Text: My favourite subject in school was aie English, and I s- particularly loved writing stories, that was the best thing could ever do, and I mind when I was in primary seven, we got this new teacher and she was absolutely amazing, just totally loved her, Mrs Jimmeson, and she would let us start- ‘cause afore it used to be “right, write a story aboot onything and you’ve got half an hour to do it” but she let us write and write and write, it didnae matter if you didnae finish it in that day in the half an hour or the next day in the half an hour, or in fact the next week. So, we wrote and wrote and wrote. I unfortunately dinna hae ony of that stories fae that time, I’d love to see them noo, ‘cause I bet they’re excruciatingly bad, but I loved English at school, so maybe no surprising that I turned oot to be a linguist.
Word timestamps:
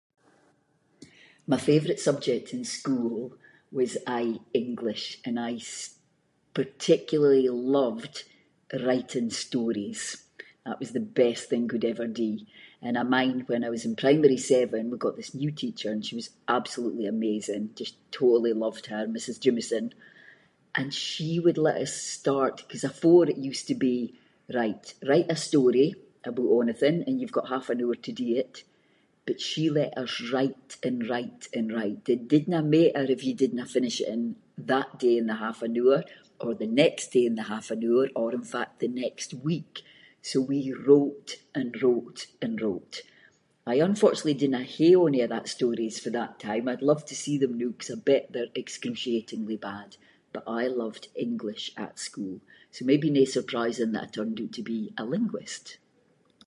My 1.51 1.57
favourite 1.69 1.99
subject 2.07 2.45
in 2.55 2.61
school 2.77 3.19
was 3.79 3.91
aie 4.19 4.37
English, 4.61 5.05
and 5.27 5.35
I 5.47 5.51
s- 5.55 5.97
particularly 6.57 7.47
loved 7.77 8.15
writing 8.89 9.29
stories, 9.45 10.05
that 10.65 10.79
was 10.81 10.91
the 10.91 10.99
best 11.21 11.43
thing 11.49 11.65
could 11.71 11.83
ever 11.93 12.07
do, 12.21 12.29
and 12.85 12.93
I 12.97 13.03
mind 13.17 13.39
when 13.49 13.61
I 13.63 13.69
was 13.75 13.83
in 13.87 13.95
primary 14.05 14.37
seven, 14.53 14.83
we 14.91 14.97
got 15.05 15.15
this 15.17 15.33
new 15.41 15.51
teacher 15.61 15.89
and 15.93 16.01
she 16.05 16.15
was 16.19 16.27
absolutely 16.57 17.05
amazing, 17.15 17.63
just 17.79 17.93
totally 18.17 18.53
loved 18.63 18.85
her, 18.91 19.01
Mrs 19.15 19.37
Jimmeson, 19.43 19.87
and 20.79 20.87
she 21.03 21.29
would 21.43 21.57
let 21.65 21.77
us 21.85 21.93
start- 22.17 22.59
‘cause 22.69 22.83
afore 22.89 23.25
it 23.31 23.37
used 23.49 23.65
to 23.69 23.75
be 23.87 23.97
“right, 24.59 24.85
write 25.09 25.29
a 25.31 25.35
story 25.47 25.87
aboot 26.27 26.51
onything 26.57 26.97
and 27.07 27.13
you’ve 27.19 27.37
got 27.37 27.49
half 27.53 27.67
an 27.71 27.79
hour 27.81 27.95
to 28.05 28.11
do 28.23 28.27
it” 28.43 28.55
but 29.27 29.39
she 29.47 29.63
let 29.79 29.91
us 30.03 30.13
write 30.33 30.69
and 30.87 30.97
write 31.11 31.41
and 31.57 31.67
write, 31.75 32.05
it 32.15 32.21
didnae 32.31 32.63
matter 32.75 33.05
if 33.15 33.21
you 33.27 33.33
didnae 33.39 33.67
finish 33.75 33.97
it 34.03 34.07
in 34.15 34.23
that 34.73 34.91
day 35.03 35.15
in 35.21 35.25
the 35.29 35.35
half 35.43 35.59
an 35.67 35.75
hour 35.79 35.99
or 36.43 36.51
the 36.55 36.67
next 36.83 37.05
day 37.15 37.25
in 37.29 37.35
the 37.39 37.43
half 37.53 37.67
an 37.75 37.81
hour, 37.87 38.05
or 38.19 38.27
in 38.37 38.41
fact 38.53 38.73
the 38.79 38.87
next 39.03 39.29
week. 39.49 39.73
So, 40.29 40.35
we 40.51 40.59
wrote 40.85 41.29
and 41.57 41.71
wrote 41.83 42.21
and 42.43 42.53
wrote. 42.61 42.95
I 43.71 43.75
unfortunately 43.87 44.33
dinna 44.41 44.63
hae 44.73 44.95
ony 45.03 45.19
of 45.21 45.29
that 45.33 45.47
stories 45.55 45.99
fae 46.03 46.09
that 46.17 46.33
time, 46.47 46.65
I’d 46.71 46.81
love 46.89 47.03
to 47.09 47.15
see 47.23 47.37
them 47.39 47.53
noo, 47.59 47.71
‘cause 47.75 47.91
I 47.91 47.97
bet 48.11 48.23
they’re 48.33 48.57
excruciatingly 48.61 49.57
bad, 49.69 49.89
but 50.33 50.43
I 50.47 50.63
loved 50.81 51.05
English 51.25 51.65
at 51.85 52.03
school, 52.07 52.35
so 52.73 52.81
maybe 52.89 53.11
no 53.19 53.25
surprising 53.37 53.91
that 53.91 54.05
I 54.05 54.07
turned 54.13 54.39
oot 54.43 54.51
to 54.57 54.63
be 54.73 54.79
a 54.97 55.03
linguist. 55.13 55.65